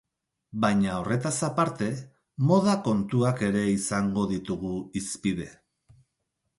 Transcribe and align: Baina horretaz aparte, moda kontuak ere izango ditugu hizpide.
Baina 0.61 0.95
horretaz 1.01 1.33
aparte, 1.49 1.91
moda 2.53 2.75
kontuak 2.89 3.47
ere 3.51 3.65
izango 3.77 4.27
ditugu 4.35 4.75
hizpide. 5.01 5.51